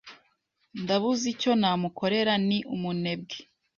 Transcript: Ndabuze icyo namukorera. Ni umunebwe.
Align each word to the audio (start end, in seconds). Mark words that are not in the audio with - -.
Ndabuze 0.81 1.25
icyo 1.33 1.51
namukorera. 1.59 2.33
Ni 2.47 2.57
umunebwe. 2.75 3.37